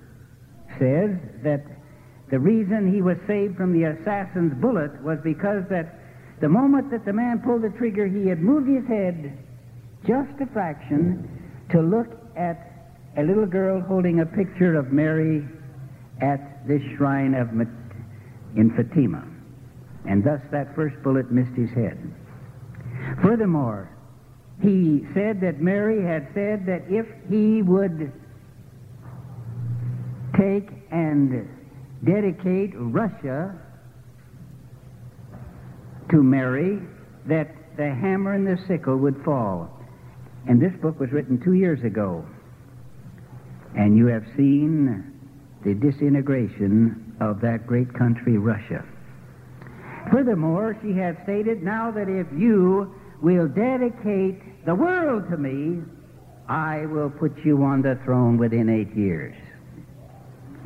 [0.79, 1.65] says that
[2.31, 5.99] the reason he was saved from the assassin's bullet was because that
[6.41, 9.39] the moment that the man pulled the trigger, he had moved his head
[10.07, 11.29] just a fraction
[11.71, 15.47] to look at a little girl holding a picture of Mary
[16.21, 17.49] at this shrine of
[18.57, 19.25] in Fatima.
[20.07, 21.99] And thus that first bullet missed his head.
[23.23, 23.91] Furthermore,
[24.63, 28.13] he said that Mary had said that if he would
[30.39, 31.49] take and
[32.05, 33.59] dedicate Russia
[36.11, 36.81] to Mary,
[37.27, 39.80] that the hammer and the sickle would fall.
[40.49, 42.25] And this book was written two years ago.
[43.77, 45.13] And you have seen
[45.65, 48.85] the disintegration of that great country, Russia.
[50.11, 55.83] Furthermore, she has stated now that if you will dedicate the world to me,
[56.49, 59.37] I will put you on the throne within eight years.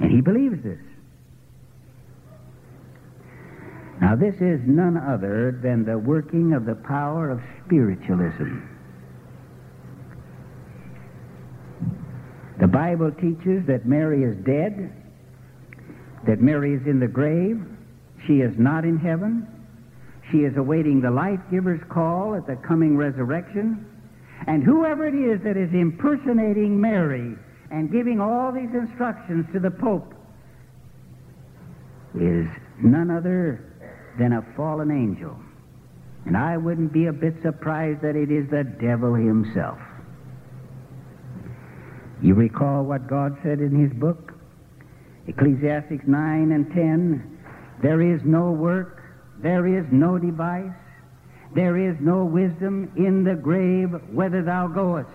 [0.01, 0.79] And he believes this.
[4.01, 8.74] Now, this is none other than the working of the power of spiritualism.
[12.59, 14.93] The Bible teaches that Mary is dead,
[16.27, 17.61] that Mary is in the grave,
[18.27, 19.47] she is not in heaven,
[20.31, 23.85] she is awaiting the life giver's call at the coming resurrection,
[24.47, 27.37] and whoever it is that is impersonating Mary
[27.71, 30.15] and giving all these instructions to the Pope
[32.15, 32.47] is
[32.83, 33.73] none other
[34.19, 35.37] than a fallen angel.
[36.27, 39.79] And I wouldn't be a bit surprised that it is the devil himself.
[42.25, 44.33] You recall what God said in his book?
[45.27, 47.39] Ecclesiastes 9 and 10.
[47.83, 49.03] There is no work,
[49.43, 50.73] there is no device,
[51.55, 55.07] there is no wisdom in the grave whither thou goest.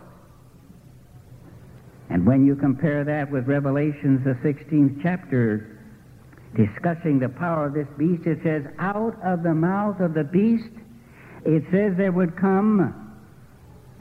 [2.12, 5.80] And when you compare that with Revelations, the 16th chapter,
[6.56, 10.70] discussing the power of this beast, it says, out of the mouth of the beast,
[11.44, 13.09] it says there would come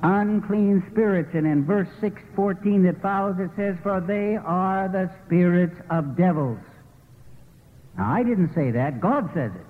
[0.02, 1.30] unclean spirits.
[1.34, 6.58] And in verse 614 that follows, it says, For they are the spirits of devils.
[7.96, 9.00] Now, I didn't say that.
[9.00, 9.66] God says it.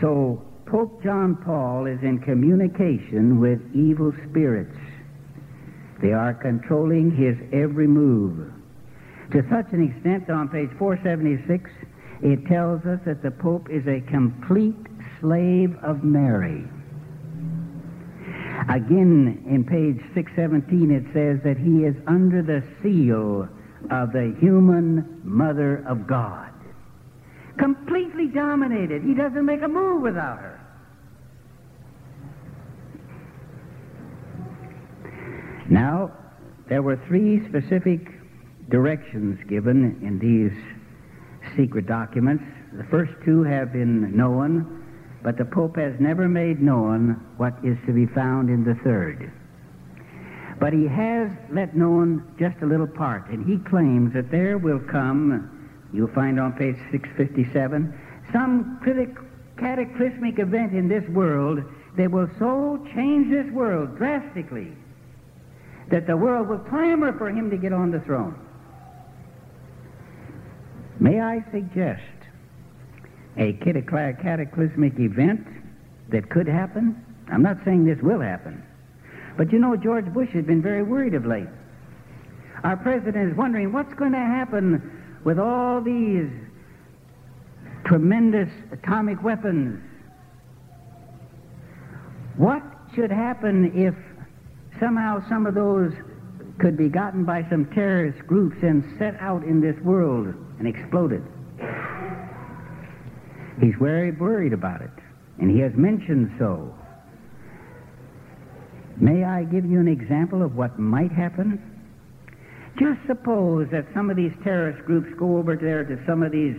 [0.00, 4.76] So, Pope John Paul is in communication with evil spirits.
[6.00, 8.52] They are controlling his every move.
[9.32, 11.70] To such an extent, that on page 476,
[12.22, 14.74] it tells us that the Pope is a complete
[15.20, 16.64] slave of Mary.
[18.68, 23.48] Again, in page 617, it says that he is under the seal
[23.90, 26.50] of the human mother of God.
[27.58, 29.02] Completely dominated.
[29.02, 30.60] He doesn't make a move without her.
[35.68, 36.12] Now,
[36.68, 38.08] there were three specific
[38.70, 40.52] directions given in these
[41.56, 42.44] secret documents.
[42.72, 44.83] The first two have been known,
[45.24, 49.32] but the Pope has never made known what is to be found in the third.
[50.60, 54.78] But he has let known just a little part, and he claims that there will
[54.78, 57.98] come, you'll find on page 657,
[58.32, 58.78] some
[59.56, 61.64] cataclysmic event in this world
[61.96, 64.72] that will so change this world drastically
[65.90, 68.38] that the world will clamor for him to get on the throne.
[71.00, 72.02] May I suggest
[73.36, 75.46] a cataclysmic event
[76.10, 77.04] that could happen?
[77.30, 78.62] I'm not saying this will happen.
[79.36, 81.48] But you know, George Bush has been very worried of late.
[82.62, 86.30] Our president is wondering what's going to happen with all these
[87.84, 89.82] tremendous atomic weapons.
[92.36, 92.62] What
[92.94, 93.94] should happen if
[94.80, 95.92] somehow some of those
[96.58, 101.22] could be gotten by some terrorist groups and set out in this world and exploded?
[103.60, 104.90] He's very worried about it,
[105.38, 106.74] and he has mentioned so.
[108.96, 111.60] May I give you an example of what might happen?
[112.78, 116.56] Just suppose that some of these terrorist groups go over there to some of these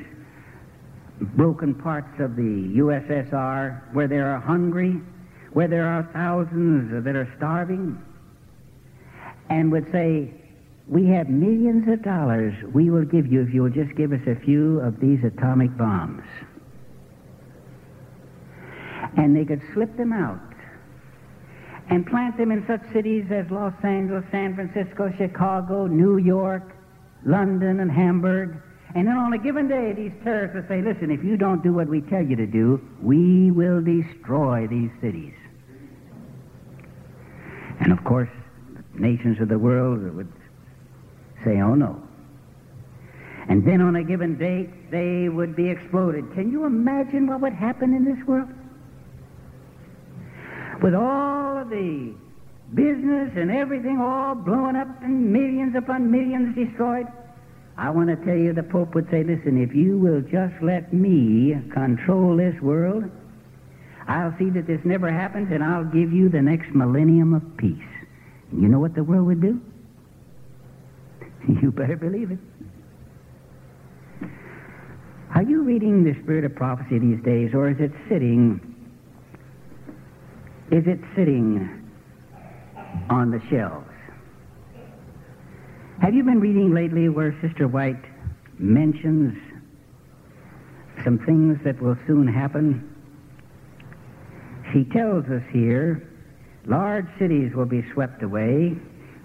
[1.19, 5.01] broken parts of the USSR where they are hungry,
[5.53, 8.01] where there are thousands that are starving,
[9.49, 10.33] and would say,
[10.87, 14.21] We have millions of dollars we will give you if you will just give us
[14.27, 16.23] a few of these atomic bombs.
[19.17, 20.39] And they could slip them out
[21.89, 26.75] and plant them in such cities as Los Angeles, San Francisco, Chicago, New York,
[27.25, 28.61] London, and Hamburg.
[28.95, 31.73] And then on a given day, these terrorists will say, listen, if you don't do
[31.73, 35.33] what we tell you to do, we will destroy these cities.
[37.79, 38.29] And of course,
[38.93, 40.31] the nations of the world would
[41.43, 42.01] say, oh no.
[43.47, 46.33] And then on a given date, they would be exploded.
[46.33, 48.49] Can you imagine what would happen in this world?
[50.81, 52.13] With all of the
[52.73, 57.07] business and everything all blown up and millions upon millions destroyed.
[57.77, 60.93] I want to tell you, the Pope would say, listen, if you will just let
[60.93, 63.03] me control this world,
[64.07, 67.77] I'll see that this never happens and I'll give you the next millennium of peace.
[68.51, 69.59] And you know what the world would do?
[71.61, 72.39] You better believe it.
[75.35, 78.74] Are you reading the Spirit of Prophecy these days, or is it sitting
[80.71, 81.91] is it sitting
[83.09, 83.87] on the shelves?
[86.01, 88.03] Have you been reading lately where Sister White
[88.57, 89.37] mentions
[91.03, 92.95] some things that will soon happen?
[94.73, 96.09] She tells us here
[96.65, 98.75] large cities will be swept away.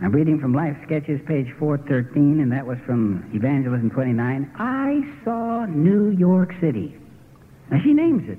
[0.03, 4.51] I'm reading from Life Sketches, page 413, and that was from Evangelism 29.
[4.57, 6.97] I saw New York City.
[7.71, 8.39] Now, she names it.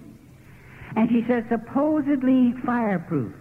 [0.95, 3.33] And she says, supposedly fireproof.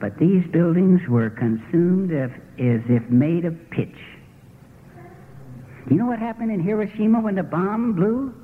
[0.00, 3.98] But these buildings were consumed as, as if made of pitch.
[5.90, 8.34] You know what happened in Hiroshima when the bomb blew?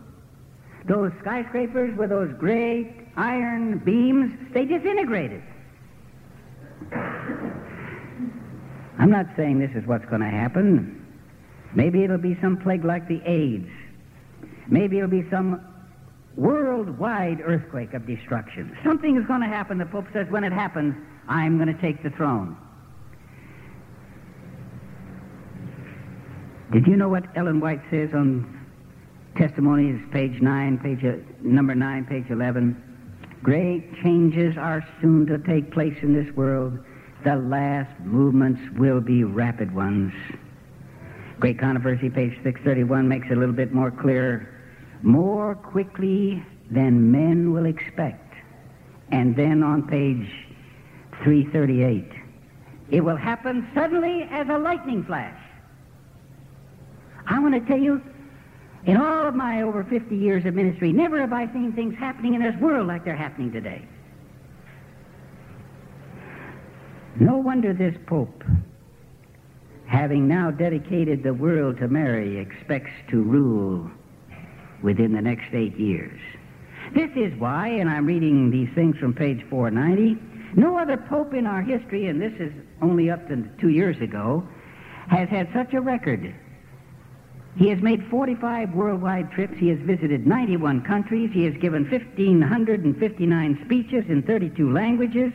[0.84, 5.42] Those skyscrapers with those great iron beams, they disintegrated.
[8.98, 11.04] I'm not saying this is what's going to happen.
[11.74, 13.68] Maybe it'll be some plague like the AIDS.
[14.68, 15.60] Maybe it'll be some
[16.36, 18.76] worldwide earthquake of destruction.
[18.84, 19.78] Something is going to happen.
[19.78, 20.94] The Pope says, when it happens,
[21.28, 22.56] I'm going to take the throne.
[26.72, 28.52] Did you know what Ellen White says on
[29.36, 32.82] Testimonies, page 9, page uh, number 9, page 11?
[33.42, 36.78] Great changes are soon to take place in this world.
[37.24, 40.12] The last movements will be rapid ones.
[41.38, 44.55] Great Controversy, page 631, makes it a little bit more clear.
[45.06, 48.34] More quickly than men will expect.
[49.12, 50.28] And then on page
[51.22, 52.10] 338,
[52.90, 55.40] it will happen suddenly as a lightning flash.
[57.24, 58.02] I want to tell you,
[58.84, 62.34] in all of my over 50 years of ministry, never have I seen things happening
[62.34, 63.86] in this world like they're happening today.
[67.20, 68.42] No wonder this Pope
[69.86, 73.88] having now dedicated the world to Mary, expects to rule
[74.82, 76.20] within the next eight years.
[76.94, 80.16] This is why, and I'm reading these things from page 490,
[80.54, 84.46] no other pope in our history, and this is only up to two years ago,
[85.08, 86.34] has had such a record.
[87.56, 89.54] He has made 45 worldwide trips.
[89.58, 91.30] He has visited 91 countries.
[91.32, 95.32] He has given 1,559 speeches in 32 languages.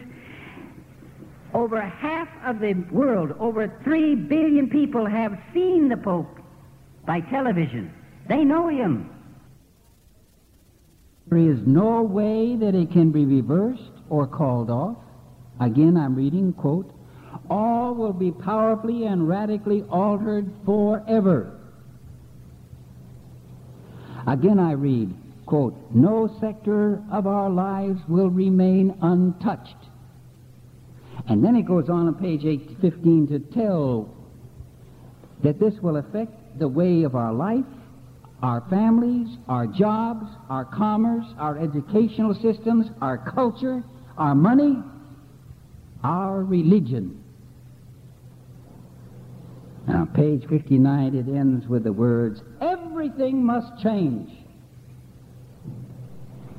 [1.53, 6.39] Over half of the world, over 3 billion people have seen the Pope
[7.05, 7.91] by television.
[8.27, 9.09] They know him.
[11.31, 14.97] There is no way that it can be reversed or called off.
[15.61, 16.91] Again, I'm reading, quote,
[17.49, 21.57] all will be powerfully and radically altered forever.
[24.27, 25.15] Again, I read,
[25.45, 29.87] quote, no sector of our lives will remain untouched.
[31.29, 34.13] And then it goes on on page 815 to tell
[35.43, 37.63] that this will affect the way of our life,
[38.41, 43.83] our families, our jobs, our commerce, our educational systems, our culture,
[44.17, 44.77] our money,
[46.03, 47.23] our religion.
[49.87, 54.29] Now, page 59, it ends with the words, Everything must change.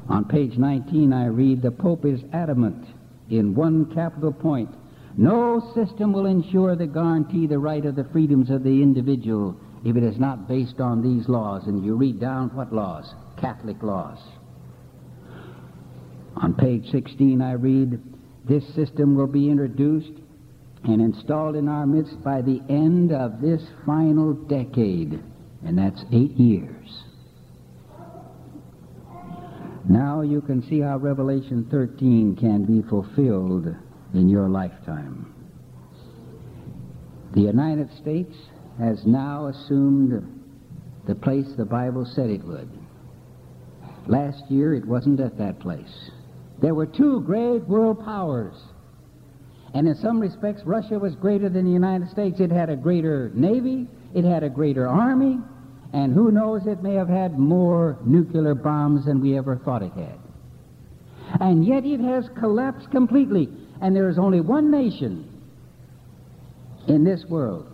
[0.09, 2.87] On page 19, I read, The Pope is adamant
[3.31, 4.71] in one capital point.
[5.17, 9.97] No system will ensure the guarantee the right of the freedoms of the individual if
[9.97, 11.67] it is not based on these laws.
[11.67, 13.15] And you read down what laws?
[13.41, 14.19] Catholic laws.
[16.37, 18.01] On page 16, I read,
[18.49, 20.13] This system will be introduced
[20.85, 25.23] and installed in our midst by the end of this final decade,
[25.65, 27.05] and that's eight years.
[29.89, 33.75] Now you can see how Revelation 13 can be fulfilled
[34.15, 35.33] in your lifetime.
[37.35, 38.35] The United States
[38.79, 40.41] has now assumed
[41.07, 42.69] the place the Bible said it would.
[44.07, 46.11] Last year it wasn't at that place.
[46.61, 48.55] There were two great world powers.
[49.75, 52.41] And in some respects, Russia was greater than the United States.
[52.41, 55.39] It had a greater navy, it had a greater army,
[55.93, 59.93] and who knows, it may have had more nuclear bombs than we ever thought it
[59.93, 60.19] had.
[61.41, 63.49] And yet it has collapsed completely.
[63.81, 65.29] And there is only one nation
[66.87, 67.72] in this world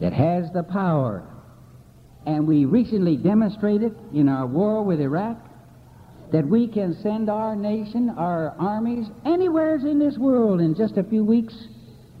[0.00, 1.26] that has the power.
[2.26, 5.38] And we recently demonstrated in our war with Iraq
[6.32, 11.04] that we can send our nation, our armies, anywhere in this world in just a
[11.04, 11.54] few weeks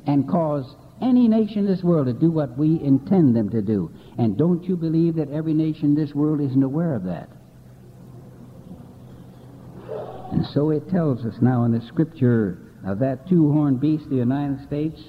[0.06, 3.90] and cause any nation in this world to do what we intend them to do.
[4.16, 7.28] And don't you believe that every nation in this world isn't aware of that?
[10.32, 14.16] And so it tells us now in the scripture of that two horned beast, the
[14.16, 15.00] United States,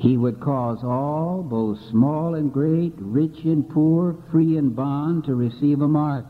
[0.00, 5.34] he would cause all, both small and great, rich and poor, free and bond, to
[5.34, 6.24] receive a mark.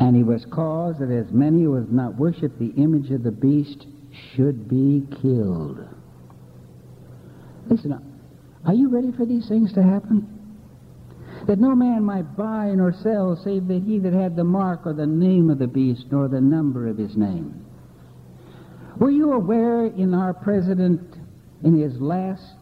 [0.00, 3.30] And he was caused that as many who have not worshipped the image of the
[3.30, 3.86] beast
[4.34, 5.86] should be killed.
[7.68, 8.02] Listen,
[8.64, 10.26] are you ready for these things to happen?
[11.46, 14.94] That no man might buy nor sell save that he that had the mark or
[14.94, 17.66] the name of the beast nor the number of his name.
[18.98, 21.00] Were you aware in our president,
[21.64, 22.56] in his last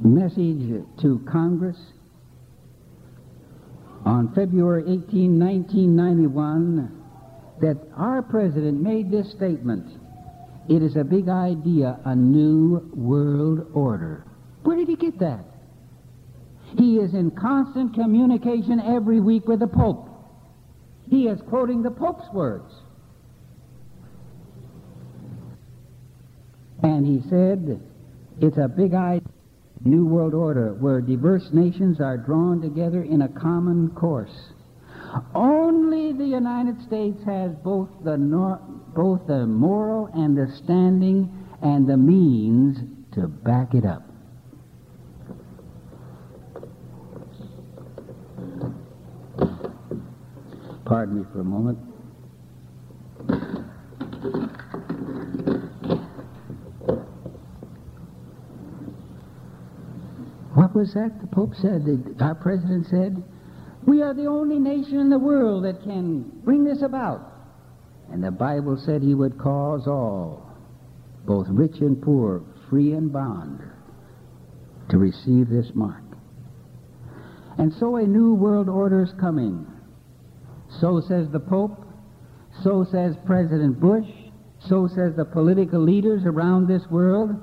[0.00, 1.78] message to Congress,
[4.04, 7.02] on February 18, 1991,
[7.60, 9.98] that our president made this statement
[10.68, 14.24] it is a big idea, a new world order.
[14.62, 15.44] Where did he get that?
[16.78, 20.08] He is in constant communication every week with the Pope.
[21.08, 22.72] He is quoting the Pope's words.
[26.82, 27.80] And he said,
[28.40, 29.28] it's a big idea,
[29.84, 34.52] new world order, where diverse nations are drawn together in a common course.
[35.34, 38.60] Only the United States has both the, nor-
[38.94, 41.30] both the moral and the standing
[41.62, 42.78] and the means
[43.14, 44.02] to back it up.
[50.84, 51.78] Pardon me for a moment.
[60.72, 61.84] What was that the Pope said?
[61.84, 63.22] The, our president said,
[63.86, 67.30] We are the only nation in the world that can bring this about.
[68.10, 70.50] And the Bible said he would cause all,
[71.26, 73.60] both rich and poor, free and bond,
[74.88, 76.04] to receive this mark.
[77.58, 79.66] And so a new world order is coming.
[80.80, 81.84] So says the Pope.
[82.62, 84.08] So says President Bush.
[84.70, 87.38] So says the political leaders around this world.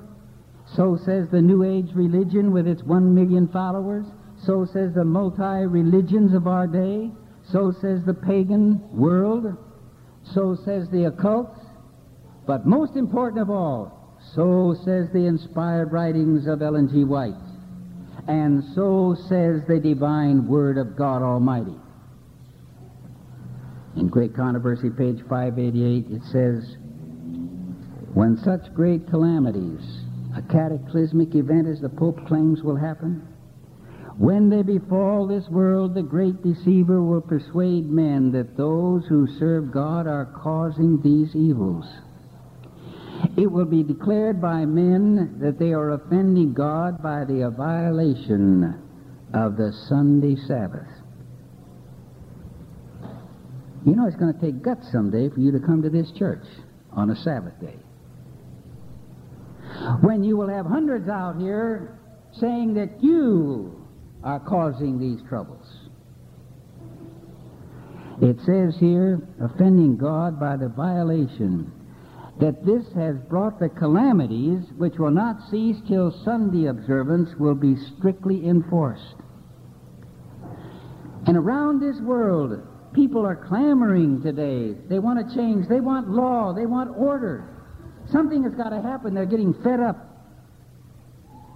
[0.76, 4.06] So says the New Age religion with its one million followers.
[4.44, 7.10] So says the multi religions of our day.
[7.50, 9.56] So says the pagan world.
[10.32, 11.56] So says the occult.
[12.46, 17.04] But most important of all, so says the inspired writings of Ellen G.
[17.04, 17.34] White.
[18.28, 21.74] And so says the divine Word of God Almighty.
[23.96, 26.76] In Great Controversy, page 588, it says,
[28.14, 29.80] When such great calamities,
[30.36, 33.26] a cataclysmic event as the Pope claims will happen,
[34.16, 39.72] when they befall this world, the great deceiver will persuade men that those who serve
[39.72, 41.86] God are causing these evils.
[43.36, 48.82] It will be declared by men that they are offending God by the violation
[49.32, 50.88] of the Sunday Sabbath.
[53.86, 56.44] You know, it's going to take guts someday for you to come to this church
[56.92, 57.76] on a Sabbath day.
[60.00, 61.98] When you will have hundreds out here
[62.32, 63.86] saying that you
[64.22, 65.66] are causing these troubles.
[68.20, 71.72] It says here, offending God by the violation,
[72.38, 77.76] that this has brought the calamities which will not cease till Sunday observance will be
[77.96, 79.14] strictly enforced.
[81.26, 82.60] And around this world,
[82.92, 84.76] People are clamoring today.
[84.88, 85.68] They want to change.
[85.68, 86.52] They want law.
[86.52, 87.59] They want order.
[88.12, 89.14] Something has got to happen.
[89.14, 90.06] They're getting fed up.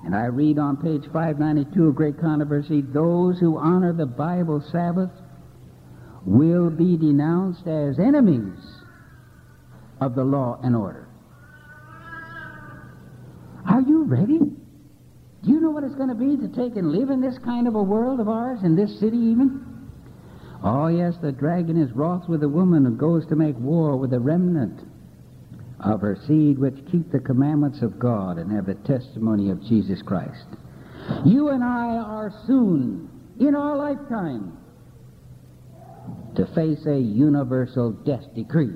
[0.05, 5.11] And I read on page 592 of Great Controversy those who honor the Bible Sabbath
[6.25, 8.59] will be denounced as enemies
[10.01, 11.09] of the law and order.
[13.67, 14.39] Are you ready?
[14.39, 17.67] Do you know what it's going to be to take and live in this kind
[17.67, 19.91] of a world of ours, in this city even?
[20.63, 24.11] Oh, yes, the dragon is wroth with the woman and goes to make war with
[24.11, 24.81] the remnant
[25.85, 30.01] of her seed which keep the commandments of God and have the testimony of Jesus
[30.03, 30.47] Christ.
[31.25, 34.57] You and I are soon, in our lifetime,
[36.37, 38.73] to face a universal death decree.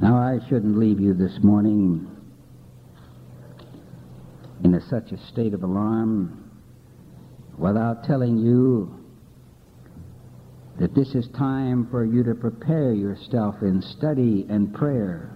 [0.00, 2.06] Now, I shouldn't leave you this morning
[4.62, 6.50] in a, such a state of alarm
[7.56, 9.05] without telling you
[10.78, 15.32] that this is time for you to prepare yourself in study and prayer.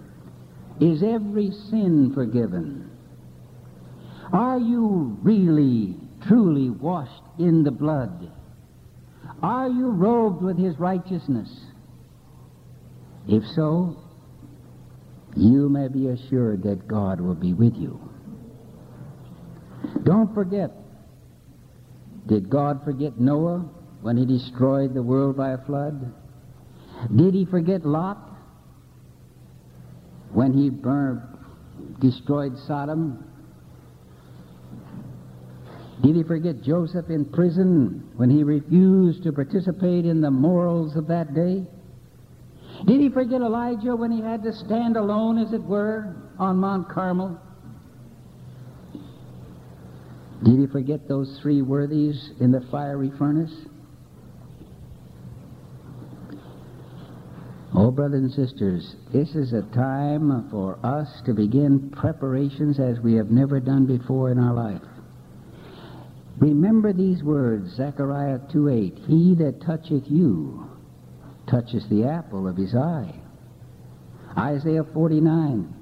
[0.80, 2.91] Is every sin forgiven?
[4.32, 8.30] Are you really, truly washed in the blood?
[9.43, 11.49] Are you robed with his righteousness?
[13.26, 13.97] If so,
[15.36, 18.01] you may be assured that God will be with you.
[20.03, 20.72] Don't forget
[22.26, 23.68] did God forget Noah
[24.03, 26.12] when he destroyed the world by a flood?
[27.14, 28.18] Did he forget Lot
[30.32, 31.22] when he burned,
[32.01, 33.24] destroyed Sodom?
[36.03, 41.07] Did he forget Joseph in prison when he refused to participate in the morals of
[41.09, 41.66] that day?
[42.86, 46.88] Did he forget Elijah when he had to stand alone, as it were, on Mount
[46.88, 47.38] Carmel?
[50.42, 53.53] Did he forget those three worthies in the fiery furnace?
[57.91, 63.30] Brothers and sisters, this is a time for us to begin preparations as we have
[63.30, 64.82] never done before in our life.
[66.38, 70.66] Remember these words, Zechariah 2.8, He that toucheth you
[71.47, 73.14] touches the apple of his eye.
[74.38, 75.74] Isaiah 49,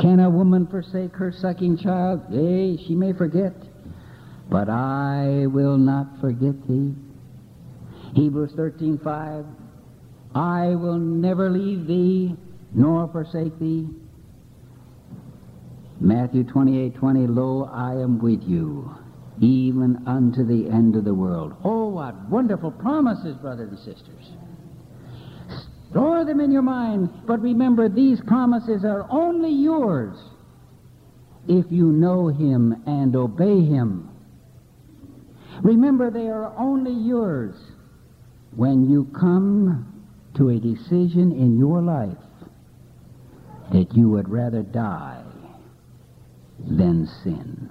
[0.00, 2.22] Can a woman forsake her sucking child?
[2.30, 3.54] Yea, she may forget,
[4.50, 6.94] but I will not forget thee.
[8.14, 9.44] Hebrews 13:5
[10.34, 12.36] I will never leave thee
[12.72, 13.88] nor forsake thee.
[16.00, 18.90] Matthew 28:20 Lo I am with you
[19.40, 21.54] even unto the end of the world.
[21.64, 24.32] Oh what wonderful promises brothers and sisters.
[25.90, 30.16] Store them in your mind, but remember these promises are only yours
[31.48, 34.08] if you know him and obey him.
[35.62, 37.54] Remember, they are only yours
[38.54, 39.97] when you come
[40.38, 42.16] to a decision in your life
[43.72, 45.22] that you would rather die
[46.60, 47.68] than sin.